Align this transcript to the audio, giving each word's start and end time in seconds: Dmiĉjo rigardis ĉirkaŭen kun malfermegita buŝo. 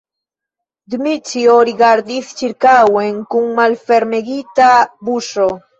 Dmiĉjo 0.93 1.59
rigardis 1.71 2.33
ĉirkaŭen 2.41 3.23
kun 3.35 3.49
malfermegita 3.61 4.77
buŝo. 5.07 5.51